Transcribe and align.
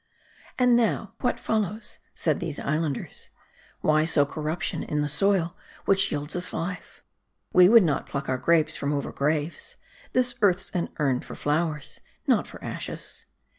And 0.57 0.75
now, 0.75 1.13
what 1.19 1.39
follows, 1.39 1.99
said 2.15 2.39
these 2.39 2.59
Islanders:" 2.59 3.29
Why 3.81 4.03
sow 4.03 4.25
corruption 4.25 4.81
in 4.81 5.01
the 5.03 5.07
soil 5.09 5.55
which 5.85 6.11
yields 6.11 6.35
us 6.35 6.53
life? 6.53 7.03
We 7.53 7.69
would 7.69 7.83
not 7.83 8.07
pluck 8.07 8.27
our 8.27 8.39
grapes 8.39 8.75
from 8.75 8.93
over 8.93 9.11
graves. 9.11 9.75
This 10.13 10.33
earth's 10.41 10.71
an 10.71 10.89
urn 10.97 11.19
for 11.19 11.35
flowers, 11.35 11.99
not 12.25 12.47
for 12.47 12.63
ashes." 12.63 13.27